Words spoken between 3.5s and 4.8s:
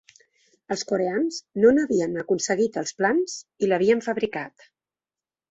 i l’havien fabricat.